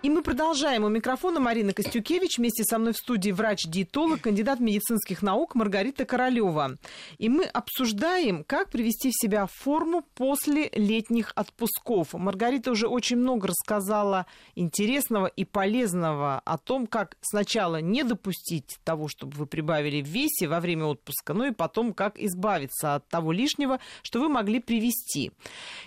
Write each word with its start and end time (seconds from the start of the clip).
И 0.00 0.10
мы 0.10 0.22
продолжаем. 0.22 0.84
У 0.84 0.88
микрофона 0.88 1.40
Марина 1.40 1.72
Костюкевич. 1.72 2.38
Вместе 2.38 2.62
со 2.62 2.78
мной 2.78 2.92
в 2.92 2.96
студии 2.96 3.32
врач-диетолог, 3.32 4.20
кандидат 4.20 4.60
медицинских 4.60 5.22
наук 5.22 5.56
Маргарита 5.56 6.04
Королева. 6.04 6.76
И 7.18 7.28
мы 7.28 7.42
обсуждаем, 7.42 8.44
как 8.44 8.70
привести 8.70 9.10
в 9.10 9.20
себя 9.20 9.46
форму 9.46 10.04
после 10.14 10.70
летних 10.72 11.32
отпусков. 11.34 12.14
Маргарита 12.14 12.70
уже 12.70 12.86
очень 12.86 13.16
много 13.16 13.48
рассказала 13.48 14.26
интересного 14.54 15.26
и 15.26 15.44
полезного 15.44 16.42
о 16.44 16.58
том, 16.58 16.86
как 16.86 17.16
сначала 17.20 17.80
не 17.80 18.04
допустить 18.04 18.78
того, 18.84 19.08
чтобы 19.08 19.36
вы 19.36 19.46
прибавили 19.46 20.00
в 20.00 20.06
весе 20.06 20.46
во 20.46 20.60
время 20.60 20.84
отпуска, 20.84 21.34
ну 21.34 21.46
и 21.46 21.50
потом, 21.50 21.92
как 21.92 22.20
избавиться 22.20 22.94
от 22.94 23.08
того 23.08 23.32
лишнего, 23.32 23.80
что 24.02 24.20
вы 24.20 24.28
могли 24.28 24.60
привести. 24.60 25.32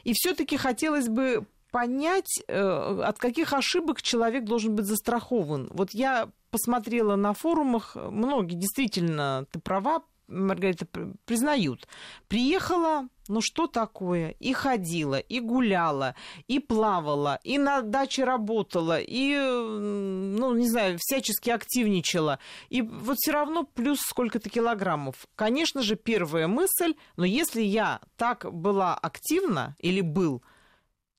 И 0.03 0.11
все-таки 0.13 0.57
хотелось 0.57 1.07
бы 1.07 1.45
понять, 1.71 2.43
э, 2.47 3.01
от 3.03 3.17
каких 3.17 3.53
ошибок 3.53 4.01
человек 4.01 4.43
должен 4.43 4.75
быть 4.75 4.85
застрахован. 4.85 5.69
Вот 5.73 5.91
я 5.91 6.29
посмотрела 6.51 7.15
на 7.15 7.33
форумах, 7.33 7.95
многие 7.95 8.55
действительно, 8.55 9.45
ты 9.51 9.59
права, 9.59 10.03
Маргарита, 10.31 10.87
признают. 11.25 11.87
Приехала, 12.27 13.07
ну 13.27 13.41
что 13.41 13.67
такое? 13.67 14.35
И 14.39 14.53
ходила, 14.53 15.19
и 15.19 15.39
гуляла, 15.39 16.15
и 16.47 16.59
плавала, 16.59 17.39
и 17.43 17.57
на 17.57 17.81
даче 17.81 18.23
работала, 18.23 18.99
и, 18.99 19.35
ну, 19.37 20.55
не 20.55 20.69
знаю, 20.69 20.97
всячески 20.99 21.49
активничала. 21.49 22.39
И 22.69 22.81
вот 22.81 23.17
все 23.19 23.31
равно 23.31 23.63
плюс 23.63 23.99
сколько-то 23.99 24.49
килограммов. 24.49 25.27
Конечно 25.35 25.81
же, 25.81 25.95
первая 25.95 26.47
мысль, 26.47 26.95
но 27.17 27.25
если 27.25 27.61
я 27.61 27.99
так 28.15 28.51
была 28.51 28.95
активна 28.95 29.75
или 29.79 30.01
был, 30.01 30.41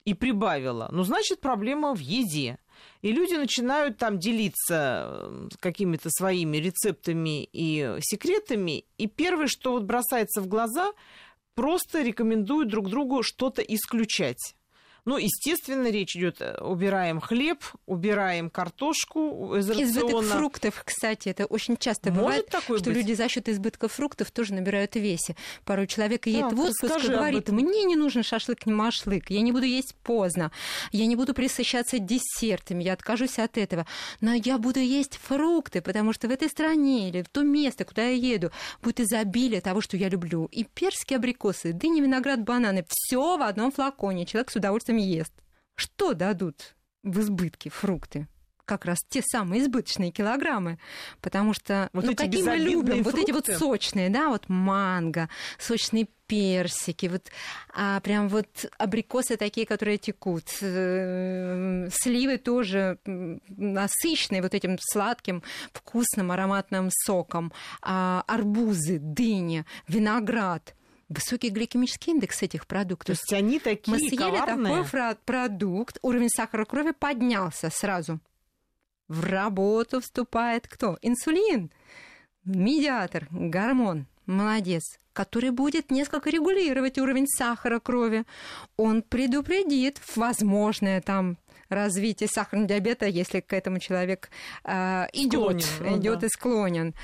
и 0.05 0.15
прибавила, 0.15 0.89
ну, 0.93 1.05
значит, 1.05 1.41
проблема 1.41 1.95
в 1.95 1.99
еде. 1.99 2.59
И 3.03 3.13
люди 3.13 3.35
начинают 3.35 3.99
там 3.99 4.19
делиться 4.19 5.09
э, 5.09 5.49
какими-то 5.61 6.09
своими 6.11 6.57
рецептами 6.57 7.49
и 7.53 7.99
секретами. 8.01 8.85
И 8.99 9.07
первое, 9.07 9.47
что 9.47 9.73
вот 9.73 9.85
бросается 9.85 10.41
в 10.41 10.47
глаза, 10.47 10.93
просто 11.55 12.03
рекомендуют 12.03 12.69
друг 12.69 12.89
другу 12.89 13.23
что-то 13.23 13.63
исключать. 13.63 14.57
Ну, 15.05 15.17
естественно, 15.19 15.89
речь 15.89 16.17
идет, 16.17 16.41
э, 16.41 16.59
убираем 16.61 17.21
хлеб, 17.21 17.65
убираем 17.87 18.51
картошку 18.51 19.57
из 19.57 19.69
рациона. 19.69 19.91
Избыток 19.91 20.25
фруктов, 20.25 20.83
кстати, 20.85 21.29
это 21.29 21.47
очень 21.47 21.77
часто 21.77 22.11
Может 22.11 22.23
бывает, 22.23 22.47
такое 22.47 22.79
что 22.79 22.91
быть? 22.91 22.99
люди 22.99 23.13
за 23.15 23.29
счет 23.29 23.49
избытка 23.49 23.89
фруктов 23.89 24.31
тоже 24.31 24.55
набирают 24.55 24.93
в 24.93 25.01
весе. 25.01 25.35
Порой 25.65 25.89
человек 25.89 26.27
едет 26.27 26.51
да, 26.51 26.57
в 26.57 26.61
отпуск 26.61 27.05
и 27.05 27.09
говорит, 27.09 27.49
мне 27.49 27.83
не 27.83 27.97
нужен 27.97 28.23
шашлык, 28.23 28.65
не 28.65 28.73
машлык, 28.73 29.29
я 29.31 29.41
не 29.41 29.51
буду 29.51 29.65
есть 29.65 29.97
поздно, 30.05 30.53
я 30.93 31.07
не 31.07 31.17
буду 31.17 31.35
присыщаться 31.35 31.99
десертами, 31.99 32.85
я 32.85 32.93
откажусь 32.93 33.41
от 33.41 33.59
этого, 33.59 33.87
но 34.21 34.35
я 34.35 34.57
буду 34.57 34.79
есть 34.79 35.17
фрукты, 35.17 35.81
потому 35.81 36.13
что 36.13 36.29
в 36.29 36.31
этой 36.31 36.49
стране 36.49 37.09
или 37.09 37.23
в 37.23 37.29
то 37.29 37.43
место, 37.43 37.85
куда 37.85 38.05
я 38.05 38.35
еду, 38.35 38.53
будет 38.83 39.01
изобилие 39.01 39.61
того, 39.61 39.81
что 39.81 39.97
я 39.97 40.09
люблю. 40.09 40.49
И 40.53 40.63
персики, 40.63 41.15
абрикосы, 41.15 41.73
дыни, 41.73 42.01
виноград, 42.01 42.45
бананы, 42.45 42.85
все 42.89 43.37
в 43.37 43.43
одном 43.43 43.73
флаконе. 43.73 44.27
Человек 44.27 44.53
с 44.53 44.57
удовольствием 44.57 44.92
удовольствием 44.93 44.97
ест. 44.97 45.33
Что 45.75 46.15
дадут 46.15 46.77
в 47.03 47.21
избытке 47.21 47.71
фрукты? 47.71 48.29
как 48.65 48.85
раз 48.85 48.99
те 49.09 49.23
самые 49.23 49.61
избыточные 49.61 50.13
килограммы, 50.13 50.79
потому 51.21 51.53
что 51.53 51.91
вот 51.93 52.05
ну, 52.05 52.15
какие 52.15 52.45
мы 52.45 52.57
любим, 52.57 53.03
фрукты. 53.03 53.03
вот 53.03 53.19
эти 53.19 53.31
вот 53.33 53.47
сочные, 53.47 54.09
да, 54.09 54.29
вот 54.29 54.49
манго, 54.49 55.29
сочные 55.59 56.07
персики, 56.27 57.07
вот 57.07 57.29
а 57.75 58.01
прям 58.01 58.29
вот 58.29 58.65
абрикосы 58.79 59.37
такие, 59.37 59.67
которые 59.67 59.99
текут, 59.99 60.45
э, 60.63 61.89
сливы 61.93 62.39
тоже 62.39 62.99
насыщенные 63.05 64.41
вот 64.41 64.55
этим 64.55 64.79
сладким, 64.81 65.43
вкусным, 65.73 66.31
ароматным 66.31 66.89
соком, 67.05 67.53
а 67.83 68.23
арбузы, 68.29 69.01
дыни, 69.01 69.67
виноград– 69.89 70.77
высокий 71.13 71.51
гликемический 71.51 72.13
индекс 72.13 72.43
этих 72.43 72.67
продуктов. 72.67 73.19
То 73.19 73.23
есть 73.23 73.33
они 73.33 73.59
такие 73.59 73.93
Мы 73.93 73.99
съели 73.99 74.17
коварные. 74.17 74.85
такой 74.85 75.17
продукт, 75.25 75.99
уровень 76.03 76.29
сахара 76.29 76.65
крови 76.65 76.93
поднялся 76.93 77.71
сразу. 77.71 78.21
В 79.09 79.25
работу 79.25 80.01
вступает 80.01 80.67
кто? 80.67 80.99
Инсулин, 81.03 81.71
медиатор, 82.45 83.27
гормон. 83.31 84.07
Молодец 84.27 84.83
который 85.13 85.51
будет 85.51 85.91
несколько 85.91 86.31
регулировать 86.31 86.99
уровень 86.99 87.27
сахара 87.27 87.81
крови. 87.81 88.25
Он 88.77 89.03
предупредит 89.03 90.01
возможное 90.17 91.01
там 91.01 91.37
развитие 91.69 92.29
сахарного 92.29 92.69
диабета, 92.69 93.07
если 93.07 93.41
к 93.41 93.53
этому 93.53 93.79
человек 93.79 94.31
э, 94.65 95.07
идет, 95.13 95.65
ну, 95.81 95.99
идет 95.99 96.21
да. 96.21 96.27
и 96.27 96.31
склонен. 96.31 96.95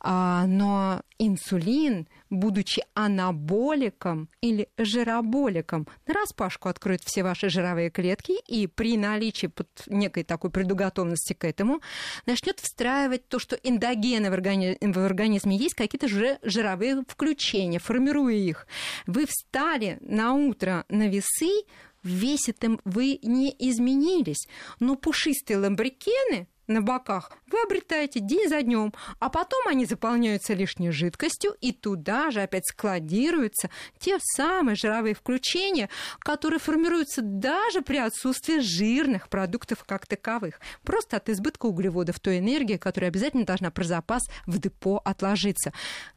А, 0.00 0.46
но 0.46 1.02
инсулин 1.18 2.06
будучи 2.30 2.82
анаболиком 2.94 4.28
или 4.40 4.68
жироболиком, 4.78 5.86
на 6.06 6.14
распашку 6.14 6.68
откроет 6.68 7.02
все 7.04 7.22
ваши 7.22 7.50
жировые 7.50 7.90
клетки 7.90 8.32
и 8.46 8.66
при 8.66 8.96
наличии 8.96 9.48
под 9.48 9.68
некой 9.86 10.22
такой 10.22 10.50
предуготовности 10.50 11.32
к 11.32 11.44
этому 11.44 11.80
начнет 12.26 12.60
встраивать 12.60 13.28
то, 13.28 13.38
что 13.38 13.56
эндогены 13.56 14.30
в, 14.30 14.34
органи- 14.34 14.78
в 14.80 14.98
организме 15.04 15.56
есть, 15.56 15.74
какие-то 15.74 16.08
же 16.08 16.38
жировые 16.42 17.02
включения, 17.06 17.80
формируя 17.80 18.34
их. 18.34 18.66
Вы 19.06 19.26
встали 19.26 19.98
на 20.00 20.32
утро 20.32 20.84
на 20.88 21.08
весы, 21.08 21.64
в 22.02 22.08
весе 22.08 22.52
вы 22.84 23.18
не 23.22 23.54
изменились, 23.58 24.48
но 24.78 24.96
пушистые 24.96 25.58
ламбрикены– 25.58 26.48
на 26.70 26.82
боках 26.82 27.32
вы 27.50 27.58
обретаете 27.62 28.20
день 28.20 28.48
за 28.48 28.62
днем, 28.62 28.94
а 29.18 29.28
потом 29.28 29.66
они 29.66 29.84
заполняются 29.86 30.54
лишней 30.54 30.92
жидкостью, 30.92 31.56
и 31.60 31.72
туда 31.72 32.30
же 32.30 32.42
опять 32.42 32.66
складируются 32.66 33.70
те 33.98 34.18
самые 34.36 34.76
жировые 34.76 35.16
включения, 35.16 35.88
которые 36.20 36.60
формируются 36.60 37.22
даже 37.22 37.82
при 37.82 37.96
отсутствии 37.96 38.60
жирных 38.60 39.28
продуктов 39.28 39.82
как 39.84 40.06
таковых. 40.06 40.60
Просто 40.84 41.16
от 41.16 41.28
избытка 41.28 41.66
углеводов 41.66 42.20
той 42.20 42.38
энергии, 42.38 42.76
которая 42.76 43.10
обязательно 43.10 43.44
должна 43.44 43.72
про 43.72 43.82
запас 43.82 44.22
в 44.46 44.58
депо 44.58 45.02
отложиться. 45.04 45.72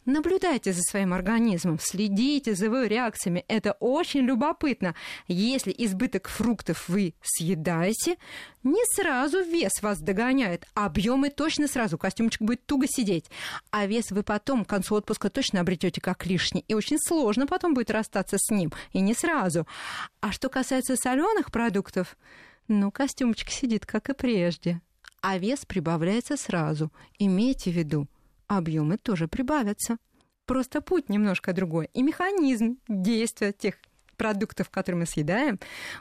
Наблюдайте 0.06 0.72
за 0.72 0.82
своим 0.84 1.14
организмом, 1.14 1.80
следите 1.80 2.54
за 2.54 2.66
его 2.66 2.84
реакциями. 2.84 3.44
Это 3.48 3.72
очень 3.80 4.22
любопытно. 4.22 4.94
Если 5.28 5.74
избыток 5.76 6.28
фруктов 6.28 6.88
вы 6.90 7.16
съедаете, 7.24 8.18
не 8.62 8.84
сразу 8.96 9.42
вес 9.42 9.82
вас 9.82 10.00
догоняет. 10.00 10.43
Объемы 10.74 11.30
точно 11.30 11.68
сразу, 11.68 11.98
костюмчик 11.98 12.42
будет 12.42 12.66
туго 12.66 12.88
сидеть. 12.88 13.30
А 13.72 13.86
вес 13.86 14.12
вы 14.12 14.24
потом 14.24 14.66
к 14.66 14.70
концу 14.70 14.96
отпуска 14.96 15.30
точно 15.30 15.62
обретете 15.62 16.02
как 16.02 16.26
лишний. 16.26 16.66
И 16.68 16.74
очень 16.74 16.98
сложно 17.00 17.48
потом 17.48 17.74
будет 17.74 17.92
расстаться 17.92 18.38
с 18.40 18.52
ним. 18.52 18.72
И 18.92 19.00
не 19.00 19.14
сразу. 19.14 19.68
А 20.22 20.32
что 20.32 20.50
касается 20.50 20.96
соленых 20.96 21.52
продуктов, 21.52 22.18
ну, 22.68 22.92
костюмчик 22.92 23.50
сидит, 23.50 23.86
как 23.86 24.10
и 24.10 24.14
прежде. 24.14 24.82
А 25.22 25.38
вес 25.38 25.66
прибавляется 25.66 26.38
сразу. 26.38 26.92
Имейте 27.20 27.72
в 27.72 27.74
виду, 27.74 28.08
объемы 28.48 28.98
тоже 28.98 29.28
прибавятся. 29.28 29.98
Просто 30.46 30.82
путь 30.82 31.10
немножко 31.10 31.54
другой. 31.54 31.90
И 31.94 32.04
механизм 32.04 32.78
действия 32.88 33.54
тех 33.54 33.76
продуктов, 34.16 34.70
которые 34.70 35.02
мы 35.02 35.06
съедаем, 35.06 35.60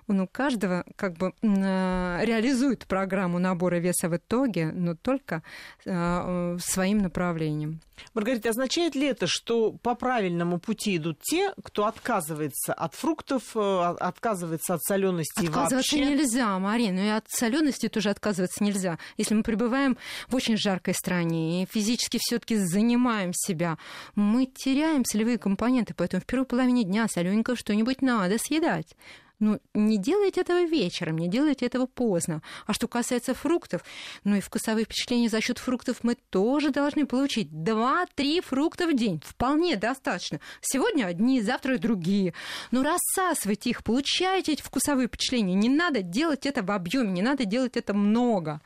он 0.08 0.20
у 0.20 0.26
каждого 0.26 0.84
как 0.96 1.14
бы 1.14 1.32
реализует 1.42 2.86
программу 2.86 3.38
набора 3.38 3.76
веса 3.76 4.08
в 4.08 4.16
итоге, 4.16 4.72
но 4.72 4.94
только 4.94 5.42
э, 5.84 6.56
своим 6.60 6.98
направлением. 6.98 7.80
Маргарита, 8.14 8.50
означает 8.50 8.94
ли 8.94 9.06
это, 9.06 9.26
что 9.26 9.72
по 9.72 9.94
правильному 9.94 10.58
пути 10.58 10.96
идут 10.96 11.20
те, 11.20 11.52
кто 11.62 11.86
отказывается 11.86 12.72
от 12.72 12.94
фруктов, 12.94 13.56
э, 13.56 13.94
отказывается 14.00 14.74
от 14.74 14.82
солености 14.82 15.40
Отказываться 15.46 15.76
вообще? 15.76 16.00
нельзя, 16.00 16.58
Марина, 16.58 17.00
и 17.00 17.08
от 17.08 17.24
солености 17.28 17.88
тоже 17.88 18.10
отказываться 18.10 18.62
нельзя. 18.62 18.98
Если 19.16 19.34
мы 19.34 19.42
пребываем 19.42 19.96
в 20.28 20.34
очень 20.34 20.56
жаркой 20.56 20.94
стране 20.94 21.62
и 21.62 21.66
физически 21.66 22.18
все-таки 22.20 22.56
занимаем 22.56 23.32
себя, 23.34 23.78
мы 24.14 24.46
теряем 24.46 25.04
солевые 25.04 25.38
компоненты, 25.38 25.94
поэтому 25.94 26.20
в 26.20 26.26
первой 26.26 26.46
половине 26.46 26.84
дня 26.84 27.06
солененькое 27.08 27.56
что-нибудь 27.56 28.02
надо 28.02 28.38
съедать. 28.38 28.96
Ну, 29.42 29.58
не 29.74 29.98
делайте 29.98 30.42
этого 30.42 30.62
вечером, 30.62 31.18
не 31.18 31.26
делайте 31.26 31.66
этого 31.66 31.86
поздно. 31.86 32.42
А 32.64 32.72
что 32.72 32.86
касается 32.86 33.34
фруктов, 33.34 33.82
ну 34.22 34.36
и 34.36 34.40
вкусовые 34.40 34.84
впечатления 34.84 35.28
за 35.28 35.40
счет 35.40 35.58
фруктов 35.58 36.04
мы 36.04 36.14
тоже 36.30 36.70
должны 36.70 37.06
получить. 37.06 37.48
Два-три 37.64 38.40
фрукта 38.40 38.86
в 38.86 38.94
день. 38.94 39.20
Вполне 39.26 39.74
достаточно. 39.74 40.38
Сегодня 40.60 41.06
одни, 41.06 41.42
завтра 41.42 41.78
другие. 41.78 42.34
Но 42.70 42.84
рассасывайте 42.84 43.70
их, 43.70 43.82
получайте 43.82 44.52
эти 44.52 44.62
вкусовые 44.62 45.08
впечатления. 45.08 45.54
Не 45.54 45.68
надо 45.68 46.02
делать 46.02 46.46
это 46.46 46.62
в 46.62 46.70
объеме, 46.70 47.10
не 47.10 47.22
надо 47.22 47.44
делать 47.44 47.76
это 47.76 47.94
много 47.94 48.60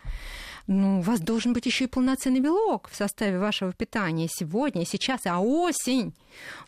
ну, 0.66 0.98
у 0.98 1.02
вас 1.02 1.20
должен 1.20 1.52
быть 1.52 1.66
еще 1.66 1.84
и 1.84 1.88
полноценный 1.88 2.40
белок 2.40 2.88
в 2.90 2.96
составе 2.96 3.38
вашего 3.38 3.72
питания 3.72 4.28
сегодня, 4.28 4.84
сейчас, 4.84 5.20
а 5.26 5.40
осень. 5.40 6.12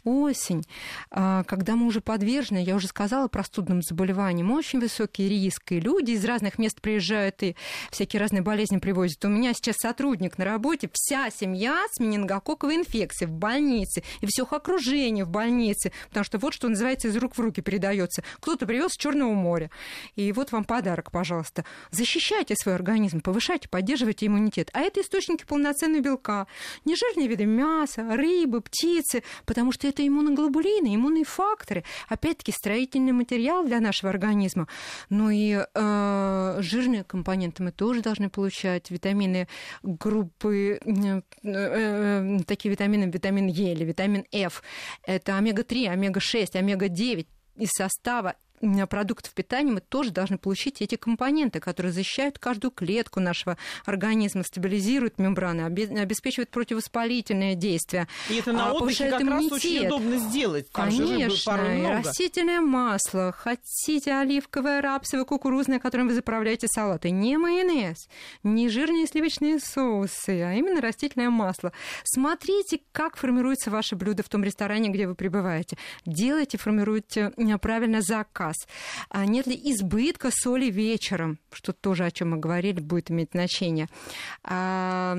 осень, 0.04 0.64
а, 1.10 1.44
когда 1.44 1.76
мы 1.76 1.86
уже 1.86 2.00
подвержены, 2.00 2.62
я 2.62 2.76
уже 2.76 2.86
сказала, 2.86 3.28
простудным 3.28 3.82
заболеваниям, 3.82 4.50
очень 4.52 4.80
высокий 4.80 5.28
риск, 5.28 5.72
и 5.72 5.80
люди 5.80 6.12
из 6.12 6.24
разных 6.24 6.58
мест 6.58 6.80
приезжают 6.80 7.42
и 7.42 7.56
всякие 7.90 8.20
разные 8.20 8.42
болезни 8.42 8.78
привозят. 8.78 9.24
У 9.24 9.28
меня 9.28 9.52
сейчас 9.52 9.76
сотрудник 9.78 10.38
на 10.38 10.44
работе, 10.44 10.88
вся 10.92 11.30
семья 11.30 11.84
с 11.90 12.00
менингококковой 12.00 12.76
инфекцией 12.76 13.30
в 13.30 13.34
больнице, 13.34 14.02
и 14.20 14.26
все 14.26 14.44
их 14.44 14.52
окружение 14.52 15.24
в 15.24 15.28
больнице, 15.28 15.92
потому 16.08 16.24
что 16.24 16.38
вот 16.38 16.54
что 16.54 16.68
называется 16.68 17.08
из 17.08 17.16
рук 17.16 17.36
в 17.36 17.40
руки 17.40 17.60
передается. 17.60 18.22
Кто-то 18.40 18.66
привез 18.66 18.92
с 18.92 18.96
Черного 18.96 19.34
моря. 19.34 19.70
И 20.16 20.32
вот 20.32 20.52
вам 20.52 20.64
подарок, 20.64 21.10
пожалуйста. 21.10 21.64
Защищайте 21.90 22.54
свой 22.56 22.74
организм, 22.74 23.20
повышайте, 23.20 23.68
поддерживайте 23.88 24.26
иммунитет. 24.26 24.68
А 24.74 24.80
это 24.80 25.00
источники 25.00 25.44
полноценного 25.46 26.02
белка. 26.02 26.46
Нежирные 26.84 27.26
виды 27.26 27.46
мяса, 27.46 28.04
рыбы, 28.14 28.60
птицы, 28.60 29.22
потому 29.46 29.72
что 29.72 29.88
это 29.88 30.06
иммуноглобулины, 30.06 30.94
иммунные 30.94 31.24
факторы. 31.24 31.84
Опять-таки, 32.06 32.52
строительный 32.52 33.12
материал 33.12 33.64
для 33.64 33.80
нашего 33.80 34.10
организма. 34.10 34.68
Ну 35.08 35.30
и 35.30 35.58
э, 35.58 36.56
жирные 36.60 37.02
компоненты 37.02 37.62
мы 37.62 37.72
тоже 37.72 38.02
должны 38.02 38.28
получать. 38.28 38.90
Витамины 38.90 39.48
группы, 39.82 40.78
э, 40.84 41.22
э, 41.44 42.38
такие 42.46 42.70
витамины, 42.70 43.10
витамин 43.10 43.46
Е 43.46 43.72
или 43.72 43.84
витамин 43.84 44.26
F. 44.32 44.62
Это 45.02 45.38
омега-3, 45.38 45.88
омега-6, 45.88 46.56
омега-9 46.56 47.26
из 47.56 47.70
состава 47.70 48.34
продуктов 48.88 49.32
питания 49.32 49.72
мы 49.72 49.80
тоже 49.80 50.10
должны 50.10 50.38
получить 50.38 50.82
эти 50.82 50.96
компоненты, 50.96 51.60
которые 51.60 51.92
защищают 51.92 52.38
каждую 52.38 52.70
клетку 52.70 53.20
нашего 53.20 53.56
организма, 53.84 54.42
стабилизируют 54.42 55.18
мембраны, 55.18 55.62
обеспечивают 55.62 56.50
противовоспалительное 56.50 57.54
действие. 57.54 58.08
И 58.28 58.36
это 58.36 58.52
на 58.52 58.70
а, 58.70 58.72
отдыхе 58.72 59.10
как 59.10 59.22
иммунитет. 59.22 59.52
раз 59.52 59.64
очень 59.64 59.86
удобно 59.86 60.16
сделать. 60.18 60.70
Там 60.70 60.88
Конечно, 60.90 61.96
растительное 61.96 62.60
масло, 62.60 63.32
хотите 63.32 64.12
оливковое, 64.12 64.80
рапсовое, 64.80 65.24
кукурузное, 65.24 65.78
которым 65.78 66.08
вы 66.08 66.14
заправляете 66.14 66.66
салаты. 66.68 67.10
Не 67.10 67.36
майонез, 67.36 68.08
не 68.42 68.68
жирные 68.68 69.06
сливочные 69.06 69.58
соусы, 69.60 70.42
а 70.42 70.54
именно 70.54 70.80
растительное 70.80 71.30
масло. 71.30 71.72
Смотрите, 72.04 72.80
как 72.92 73.16
формируется 73.16 73.70
ваше 73.70 73.96
блюдо 73.96 74.22
в 74.22 74.28
том 74.28 74.42
ресторане, 74.44 74.88
где 74.88 75.06
вы 75.06 75.14
пребываете. 75.14 75.76
Делайте, 76.06 76.58
формируйте 76.58 77.32
правильно 77.60 78.00
заказ 78.00 78.47
раз. 78.48 78.66
А 79.10 79.24
нет 79.26 79.46
ли 79.46 79.54
избытка 79.54 80.30
соли 80.32 80.70
вечером, 80.70 81.38
что 81.52 81.72
тоже, 81.72 82.04
о 82.04 82.10
чем 82.10 82.30
мы 82.30 82.36
говорили, 82.38 82.80
будет 82.80 83.10
иметь 83.10 83.30
значение. 83.32 83.88
А, 84.44 85.16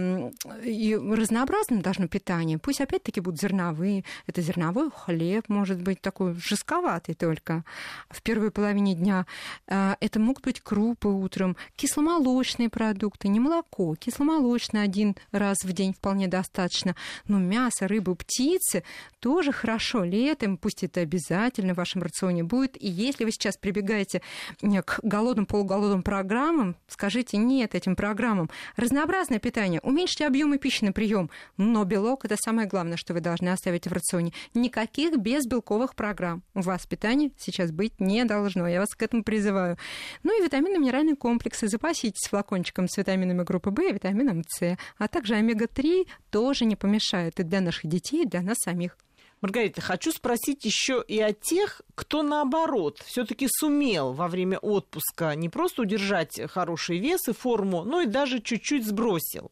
и 0.63 0.95
разнообразным 0.95 1.81
должно 1.81 2.07
питание. 2.07 2.57
Пусть 2.57 2.81
опять-таки 2.81 3.21
будут 3.21 3.39
зерновые. 3.39 4.03
Это 4.27 4.41
зерновой 4.41 4.89
хлеб, 4.91 5.49
может 5.49 5.81
быть, 5.81 6.01
такой 6.01 6.35
жестковатый 6.35 7.15
только 7.15 7.63
в 8.09 8.21
первой 8.21 8.51
половине 8.51 8.95
дня. 8.95 9.25
А, 9.67 9.97
это 9.99 10.19
могут 10.19 10.43
быть 10.43 10.61
крупы 10.61 11.07
утром, 11.07 11.55
кисломолочные 11.75 12.69
продукты, 12.69 13.27
не 13.27 13.39
молоко, 13.39 13.95
кисломолочный 13.95 14.83
один 14.83 15.15
раз 15.31 15.57
в 15.63 15.71
день 15.73 15.93
вполне 15.93 16.27
достаточно. 16.27 16.95
Но 17.27 17.39
мясо, 17.39 17.87
рыбу, 17.87 18.15
птицы 18.15 18.83
тоже 19.19 19.51
хорошо 19.51 20.03
летом, 20.03 20.57
пусть 20.57 20.83
это 20.83 21.01
обязательно 21.01 21.73
в 21.73 21.77
вашем 21.77 22.01
рационе 22.01 22.43
будет. 22.43 22.81
И 22.81 22.87
если 22.87 23.18
если 23.19 23.25
вы 23.25 23.31
сейчас 23.31 23.57
прибегаете 23.57 24.21
к 24.61 24.99
голодным, 25.03 25.45
полуголодным 25.45 26.03
программам, 26.03 26.75
скажите 26.87 27.37
нет 27.37 27.75
этим 27.75 27.95
программам. 27.95 28.49
Разнообразное 28.75 29.39
питание, 29.39 29.79
уменьшите 29.81 30.25
объемы 30.25 30.57
пищи 30.57 30.83
на 30.83 30.91
прием, 30.91 31.29
но 31.57 31.83
белок 31.83 32.25
это 32.25 32.35
самое 32.37 32.67
главное, 32.67 32.97
что 32.97 33.13
вы 33.13 33.21
должны 33.21 33.49
оставить 33.49 33.87
в 33.87 33.91
рационе. 33.91 34.33
Никаких 34.53 35.17
безбелковых 35.17 35.95
программ 35.95 36.43
у 36.53 36.61
вас 36.61 36.85
питания 36.85 37.31
сейчас 37.37 37.71
быть 37.71 37.99
не 37.99 38.23
должно. 38.25 38.67
Я 38.67 38.79
вас 38.79 38.89
к 38.89 39.01
этому 39.01 39.23
призываю. 39.23 39.77
Ну 40.23 40.39
и 40.39 40.43
витаминно-минеральные 40.45 41.15
комплексы. 41.15 41.67
Запаситесь 41.67 42.27
флакончиком 42.29 42.87
с 42.87 42.97
витаминами 42.97 43.43
группы 43.43 43.69
В 43.69 43.79
и 43.81 43.93
витамином 43.93 44.43
С. 44.47 44.77
А 44.97 45.07
также 45.07 45.35
омега-3 45.35 46.07
тоже 46.29 46.65
не 46.65 46.75
помешает 46.75 47.39
и 47.39 47.43
для 47.43 47.61
наших 47.61 47.87
детей, 47.87 48.23
и 48.23 48.27
для 48.27 48.41
нас 48.41 48.57
самих. 48.63 48.97
Маргарита, 49.41 49.79
хочу 49.79 50.11
спросить 50.11 50.65
еще 50.65 51.03
и 51.07 51.19
о 51.21 51.31
тех, 51.31 51.81
кто 51.95 52.23
наоборот 52.23 53.01
все-таки 53.05 53.47
сумел 53.49 54.11
во 54.11 54.27
время 54.27 54.57
отпуска 54.57 55.33
не 55.35 55.47
просто 55.47 55.83
удержать 55.83 56.39
хороший 56.51 56.99
вес 56.99 57.27
и 57.29 57.33
форму, 57.33 57.83
но 57.85 58.01
и 58.01 58.05
даже 58.05 58.41
чуть-чуть 58.41 58.85
сбросил. 58.85 59.51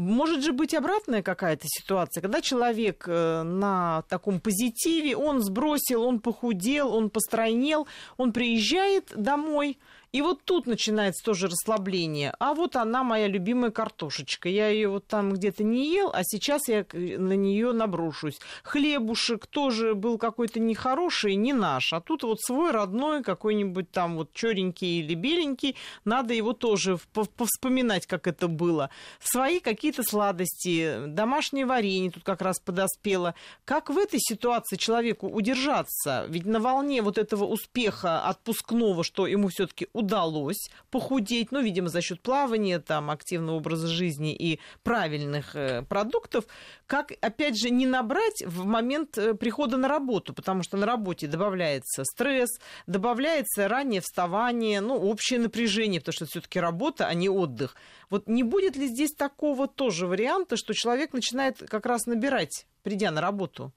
Может 0.00 0.42
же 0.42 0.54
быть 0.54 0.72
обратная 0.72 1.22
какая-то 1.22 1.66
ситуация, 1.66 2.22
когда 2.22 2.40
человек 2.40 3.04
э, 3.06 3.42
на 3.42 4.02
таком 4.08 4.40
позитиве, 4.40 5.14
он 5.14 5.42
сбросил, 5.42 6.04
он 6.04 6.20
похудел, 6.20 6.94
он 6.94 7.10
постройнел, 7.10 7.86
он 8.16 8.32
приезжает 8.32 9.12
домой, 9.14 9.76
и 10.12 10.22
вот 10.22 10.42
тут 10.44 10.66
начинается 10.66 11.24
тоже 11.24 11.46
расслабление. 11.46 12.34
А 12.40 12.54
вот 12.54 12.74
она, 12.74 13.04
моя 13.04 13.28
любимая 13.28 13.70
картошечка. 13.70 14.48
Я 14.48 14.68
ее 14.68 14.88
вот 14.88 15.06
там 15.06 15.32
где-то 15.32 15.62
не 15.62 15.92
ел, 15.92 16.10
а 16.12 16.22
сейчас 16.24 16.66
я 16.66 16.84
на 16.92 17.34
нее 17.34 17.72
наброшусь. 17.72 18.40
Хлебушек 18.64 19.46
тоже 19.46 19.94
был 19.94 20.18
какой-то 20.18 20.58
нехороший, 20.58 21.36
не 21.36 21.52
наш. 21.52 21.92
А 21.92 22.00
тут 22.00 22.24
вот 22.24 22.40
свой 22.40 22.72
родной, 22.72 23.22
какой-нибудь 23.22 23.92
там 23.92 24.16
вот 24.16 24.32
черенький 24.32 24.98
или 25.00 25.14
беленький. 25.14 25.76
Надо 26.04 26.34
его 26.34 26.54
тоже 26.54 26.98
повспоминать, 27.12 28.06
как 28.06 28.26
это 28.26 28.48
было. 28.48 28.90
Свои 29.20 29.60
какие-то 29.90 30.08
сладости, 30.08 31.06
домашнее 31.06 31.66
варенье 31.66 32.12
тут 32.12 32.22
как 32.22 32.42
раз 32.42 32.60
подоспело. 32.60 33.34
Как 33.64 33.90
в 33.90 33.98
этой 33.98 34.20
ситуации 34.20 34.76
человеку 34.76 35.26
удержаться? 35.26 36.26
Ведь 36.28 36.46
на 36.46 36.60
волне 36.60 37.02
вот 37.02 37.18
этого 37.18 37.44
успеха 37.44 38.24
отпускного, 38.28 39.02
что 39.02 39.26
ему 39.26 39.48
все-таки 39.48 39.88
удалось 39.92 40.70
похудеть, 40.90 41.50
ну, 41.50 41.60
видимо, 41.60 41.88
за 41.88 42.02
счет 42.02 42.20
плавания, 42.22 42.78
там, 42.78 43.10
активного 43.10 43.56
образа 43.56 43.88
жизни 43.88 44.32
и 44.32 44.60
правильных 44.84 45.56
э, 45.56 45.82
продуктов, 45.82 46.44
как, 46.86 47.12
опять 47.20 47.58
же, 47.58 47.70
не 47.70 47.86
набрать 47.86 48.44
в 48.46 48.64
момент 48.64 49.18
э, 49.18 49.34
прихода 49.34 49.76
на 49.76 49.88
работу, 49.88 50.32
потому 50.34 50.62
что 50.62 50.76
на 50.76 50.86
работе 50.86 51.26
добавляется 51.26 52.04
стресс, 52.04 52.50
добавляется 52.86 53.66
раннее 53.66 54.02
вставание, 54.02 54.80
ну, 54.80 54.94
общее 54.94 55.40
напряжение, 55.40 56.00
потому 56.00 56.12
что 56.12 56.26
все 56.26 56.40
таки 56.40 56.60
работа, 56.60 57.08
а 57.08 57.14
не 57.14 57.28
отдых. 57.28 57.74
Вот 58.08 58.28
не 58.28 58.42
будет 58.42 58.76
ли 58.76 58.88
здесь 58.88 59.12
такого 59.12 59.68
тоже 59.80 60.06
варианта, 60.06 60.58
что 60.58 60.74
человек 60.74 61.14
начинает 61.14 61.56
как 61.70 61.86
раз 61.86 62.04
набирать, 62.04 62.66
придя 62.82 63.10
на 63.10 63.22
работу? 63.22 63.72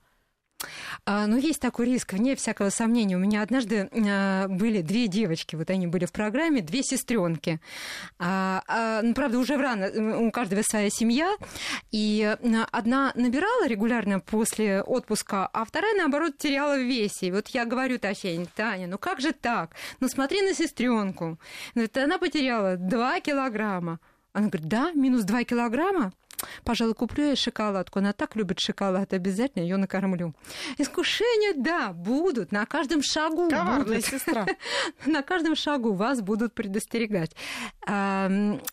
А, 1.06 1.28
ну, 1.28 1.38
есть 1.38 1.62
такой 1.62 1.86
риск, 1.86 2.12
вне 2.12 2.36
всякого 2.36 2.72
сомнения. 2.72 3.16
У 3.16 3.20
меня 3.20 3.42
однажды 3.42 3.90
а, 3.90 4.50
были 4.50 4.82
две 4.82 5.08
девочки, 5.08 5.56
вот 5.56 5.70
они 5.70 5.88
были 5.88 6.04
в 6.04 6.12
программе, 6.12 6.60
две 6.60 6.84
сестренки. 6.84 7.62
А, 8.20 9.02
ну, 9.02 9.14
правда, 9.14 9.40
уже 9.40 9.56
рано, 9.56 10.20
у 10.20 10.30
каждого 10.32 10.62
своя 10.64 10.90
семья. 10.90 11.38
И 11.92 12.36
одна 12.74 13.14
набирала 13.16 13.66
регулярно 13.66 14.20
после 14.20 14.82
отпуска, 14.82 15.48
а 15.48 15.64
вторая, 15.64 15.96
наоборот, 15.96 16.38
теряла 16.38 16.76
в 16.76 16.82
весе. 16.82 17.28
И 17.28 17.32
вот 17.32 17.48
я 17.50 17.64
говорю 17.64 17.98
Татьяне, 17.98 18.48
Таня, 18.54 18.88
ну 18.88 18.98
как 18.98 19.22
же 19.22 19.32
так? 19.32 19.72
Ну, 20.02 20.10
смотри 20.10 20.42
на 20.42 20.54
сестренку. 20.54 21.40
Она 21.96 22.18
потеряла 22.18 22.76
2 22.76 23.22
килограмма. 23.22 24.02
Она 24.34 24.48
говорит, 24.48 24.68
да, 24.68 24.92
минус 24.94 25.24
2 25.24 25.44
килограмма? 25.44 26.12
Пожалуй, 26.64 26.94
куплю 26.94 27.26
ей 27.26 27.36
шоколадку. 27.36 28.00
Она 28.00 28.14
так 28.14 28.36
любит 28.36 28.60
шоколад, 28.60 29.14
обязательно 29.14 29.64
ее 29.64 29.78
накормлю. 29.78 30.34
Искушения, 30.78 31.54
да, 31.56 31.94
будут 31.94 32.52
на 32.52 32.66
каждом 32.66 33.02
шагу. 33.02 33.50
Коварная 33.50 33.86
будут. 33.86 34.06
сестра. 34.06 34.46
на 35.06 35.22
каждом 35.22 35.56
шагу 35.56 35.94
вас 35.94 36.22
будут 36.22 36.54
предостерегать. 36.54 37.36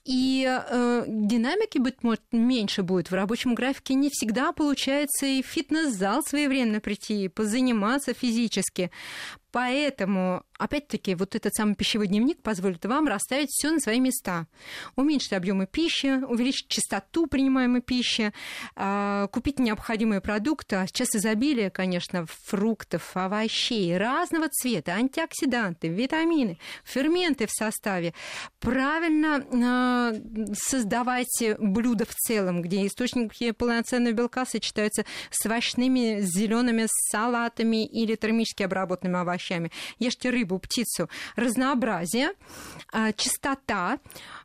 И 0.04 0.46
э, 0.48 1.04
динамики, 1.06 1.78
быть 1.78 2.02
может, 2.02 2.22
меньше 2.32 2.82
будет. 2.82 3.10
В 3.10 3.14
рабочем 3.14 3.54
графике 3.54 3.94
не 3.94 4.10
всегда 4.10 4.52
получается 4.52 5.26
и 5.26 5.42
в 5.42 5.46
фитнес-зал 5.46 6.22
своевременно 6.22 6.80
прийти, 6.80 7.28
позаниматься 7.28 8.14
физически. 8.14 8.90
Поэтому, 9.52 10.44
опять-таки, 10.60 11.14
вот 11.14 11.34
этот 11.34 11.54
самый 11.54 11.74
пищевой 11.74 12.06
дневник 12.06 12.42
позволит 12.42 12.84
вам 12.84 13.08
расставить 13.08 13.48
все 13.50 13.70
на 13.70 13.80
свои 13.80 13.98
места. 13.98 14.46
Уменьшить 14.94 15.32
объемы 15.32 15.66
пищи, 15.66 16.22
увеличить 16.22 16.68
частоту 16.68 17.26
принимаемой 17.26 17.80
пищи, 17.80 18.32
а, 18.76 19.26
купить 19.28 19.58
необходимые 19.58 20.20
продукты. 20.20 20.76
А 20.76 20.86
сейчас 20.86 21.14
изобилие, 21.14 21.70
конечно, 21.70 22.26
фруктов, 22.26 23.10
овощей 23.14 23.96
разного 23.96 24.48
цвета, 24.48 24.92
антиоксиданты, 24.92 25.88
витамины, 25.88 26.58
ферменты 26.84 27.46
в 27.46 27.50
составе. 27.50 28.12
Правильно 28.58 29.44
а, 29.52 30.12
создавайте 30.52 31.56
блюда 31.58 32.04
в 32.04 32.14
целом, 32.14 32.60
где 32.62 32.86
источники 32.86 33.52
полноценного 33.52 34.12
белка 34.12 34.44
сочетаются 34.44 35.04
с 35.30 35.46
овощными, 35.46 36.20
зелеными 36.20 36.86
салатами 37.10 37.86
или 37.86 38.14
термически 38.14 38.62
обработанными 38.62 39.20
овощами. 39.20 39.72
Ешьте 39.98 40.30
рыбу, 40.30 40.49
птицу. 40.58 41.08
Разнообразие, 41.36 42.30
а, 42.92 43.12
чистота 43.12 43.98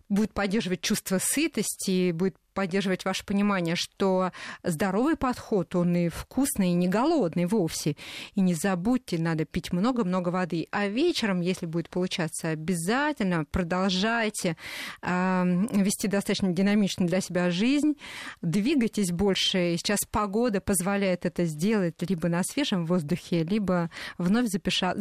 будет 0.09 0.33
поддерживать 0.33 0.81
чувство 0.81 1.19
сытости, 1.19 2.11
будет 2.11 2.35
поддерживать 2.55 3.05
ваше 3.05 3.25
понимание, 3.25 3.75
что 3.75 4.31
здоровый 4.63 5.17
подход, 5.17 5.75
он 5.75 5.95
и 5.95 6.09
вкусный, 6.09 6.69
и 6.69 6.73
не 6.73 6.87
голодный 6.87 7.45
вовсе. 7.45 7.97
И 8.33 8.41
не 8.41 8.55
забудьте, 8.55 9.19
надо 9.19 9.45
пить 9.45 9.73
много-много 9.73 10.29
воды. 10.29 10.67
А 10.71 10.87
вечером, 10.87 11.41
если 11.41 11.65
будет 11.65 11.89
получаться, 11.89 12.49
обязательно 12.49 13.45
продолжайте 13.45 14.55
э, 15.01 15.43
вести 15.73 16.07
достаточно 16.07 16.51
динамичную 16.51 17.09
для 17.09 17.19
себя 17.19 17.51
жизнь, 17.51 17.97
двигайтесь 18.41 19.11
больше. 19.11 19.75
Сейчас 19.77 19.99
погода 20.09 20.61
позволяет 20.61 21.25
это 21.25 21.45
сделать 21.45 21.95
либо 22.07 22.29
на 22.29 22.41
свежем 22.43 22.85
воздухе, 22.85 23.43
либо 23.43 23.91
вновь 24.17 24.47
запиша, 24.47 24.95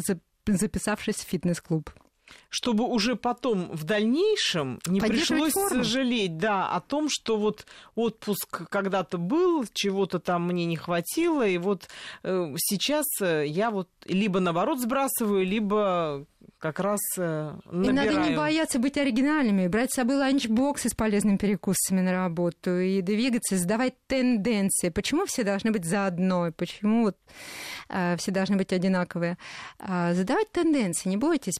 записавшись 0.47 1.17
в 1.17 1.29
фитнес-клуб 1.29 1.91
чтобы 2.49 2.85
уже 2.85 3.17
потом 3.17 3.71
в 3.73 3.85
дальнейшем 3.85 4.81
не 4.87 5.01
пришлось 5.01 5.53
форму. 5.53 5.83
сожалеть, 5.85 6.37
да, 6.37 6.69
о 6.71 6.81
том, 6.81 7.09
что 7.11 7.37
вот 7.37 7.67
отпуск 7.95 8.69
когда-то 8.69 9.19
был, 9.19 9.65
чего-то 9.73 10.19
там 10.19 10.47
мне 10.47 10.65
не 10.65 10.77
хватило, 10.77 11.47
и 11.47 11.59
вот 11.59 11.89
э, 12.23 12.55
сейчас 12.59 13.07
э, 13.21 13.47
я 13.47 13.71
вот 13.71 13.89
либо 14.05 14.41
наоборот 14.41 14.81
сбрасываю, 14.81 15.45
либо 15.45 16.27
как 16.65 16.81
раз 16.81 17.01
э, 17.19 17.53
набираю. 17.71 18.11
И 18.11 18.15
надо 18.15 18.31
не 18.31 18.37
бояться 18.37 18.79
быть 18.79 18.97
оригинальными, 18.97 19.67
брать 19.67 19.93
с 19.93 19.97
собой 19.97 20.17
ланчбоксы 20.17 20.89
с 20.89 20.95
полезными 20.95 21.37
перекусами 21.37 22.01
на 22.01 22.13
работу 22.13 22.79
и 22.79 23.03
двигаться, 23.03 23.59
задавать 23.59 23.95
тенденции. 24.07 24.89
Почему 24.89 25.27
все 25.27 25.45
должны 25.45 25.73
быть 25.73 25.85
заодно? 25.85 26.53
Почему 26.57 27.05
вот, 27.05 27.19
э, 27.91 28.17
все 28.17 28.31
должны 28.31 28.57
быть 28.57 28.73
одинаковые? 28.73 29.37
Э, 29.79 30.15
задавать 30.15 30.53
тенденции, 30.53 31.11
не 31.11 31.19
бойтесь, 31.19 31.59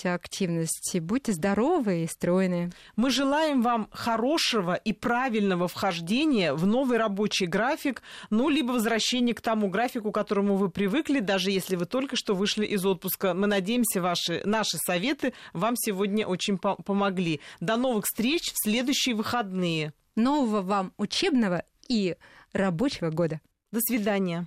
поддерживайте 0.00 0.10
активность, 0.10 1.00
будьте 1.00 1.32
здоровы 1.32 2.04
и 2.04 2.06
стройные. 2.06 2.70
Мы 2.96 3.10
желаем 3.10 3.62
вам 3.62 3.88
хорошего 3.92 4.74
и 4.74 4.92
правильного 4.92 5.68
вхождения 5.68 6.54
в 6.54 6.66
новый 6.66 6.98
рабочий 6.98 7.46
график, 7.46 8.02
ну, 8.30 8.48
либо 8.48 8.72
возвращения 8.72 9.34
к 9.34 9.40
тому 9.40 9.68
графику, 9.68 10.10
к 10.10 10.14
которому 10.14 10.56
вы 10.56 10.70
привыкли, 10.70 11.20
даже 11.20 11.50
если 11.50 11.76
вы 11.76 11.86
только 11.86 12.16
что 12.16 12.34
вышли 12.34 12.64
из 12.66 12.84
отпуска. 12.84 13.34
Мы 13.34 13.46
надеемся, 13.46 14.00
ваши, 14.00 14.42
наши 14.44 14.78
советы 14.78 15.32
вам 15.52 15.74
сегодня 15.76 16.26
очень 16.26 16.58
по 16.58 16.76
помогли. 16.76 17.40
До 17.60 17.76
новых 17.76 18.04
встреч 18.04 18.52
в 18.52 18.64
следующие 18.64 19.14
выходные. 19.14 19.92
Нового 20.16 20.62
вам 20.62 20.92
учебного 20.96 21.62
и 21.88 22.16
рабочего 22.52 23.10
года. 23.10 23.40
До 23.72 23.80
свидания. 23.80 24.46